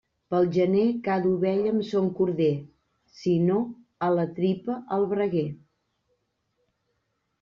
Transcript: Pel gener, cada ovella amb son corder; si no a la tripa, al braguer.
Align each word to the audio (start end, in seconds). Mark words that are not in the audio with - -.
Pel 0.33 0.45
gener, 0.53 0.85
cada 1.07 1.33
ovella 1.33 1.73
amb 1.73 1.85
son 1.89 2.07
corder; 2.21 2.49
si 3.19 3.35
no 3.51 3.61
a 4.09 4.11
la 4.15 4.27
tripa, 4.41 4.79
al 4.99 5.07
braguer. 5.13 5.49